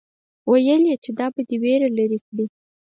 ويل 0.51 0.81
يې 0.89 0.95
چې 1.03 1.11
دا 1.19 1.27
به 1.33 1.41
دې 1.49 1.57
وېره 1.61 1.89
لري 1.97 2.19
کړي. 2.27 2.45